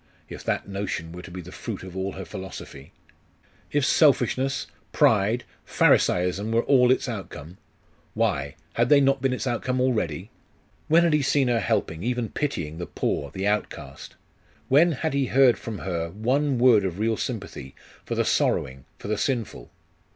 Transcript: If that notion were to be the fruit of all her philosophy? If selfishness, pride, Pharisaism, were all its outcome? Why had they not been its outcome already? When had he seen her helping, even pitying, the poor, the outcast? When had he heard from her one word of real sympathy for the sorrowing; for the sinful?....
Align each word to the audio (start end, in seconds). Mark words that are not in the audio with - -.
If 0.29 0.43
that 0.45 0.67
notion 0.67 1.11
were 1.11 1.21
to 1.21 1.29
be 1.29 1.41
the 1.41 1.51
fruit 1.51 1.83
of 1.83 1.95
all 1.95 2.13
her 2.13 2.25
philosophy? 2.25 2.91
If 3.71 3.85
selfishness, 3.85 4.65
pride, 4.91 5.43
Pharisaism, 5.63 6.51
were 6.51 6.63
all 6.63 6.89
its 6.89 7.07
outcome? 7.07 7.59
Why 8.15 8.55
had 8.73 8.89
they 8.89 8.99
not 8.99 9.21
been 9.21 9.31
its 9.31 9.45
outcome 9.45 9.79
already? 9.79 10.31
When 10.87 11.03
had 11.03 11.13
he 11.13 11.21
seen 11.21 11.49
her 11.49 11.59
helping, 11.59 12.01
even 12.01 12.29
pitying, 12.29 12.79
the 12.79 12.87
poor, 12.87 13.29
the 13.29 13.45
outcast? 13.45 14.15
When 14.69 14.93
had 14.93 15.13
he 15.13 15.27
heard 15.27 15.59
from 15.59 15.77
her 15.77 16.09
one 16.09 16.57
word 16.57 16.83
of 16.83 16.97
real 16.97 17.15
sympathy 17.15 17.75
for 18.03 18.15
the 18.15 18.25
sorrowing; 18.25 18.85
for 18.97 19.07
the 19.07 19.19
sinful?.... 19.19 19.69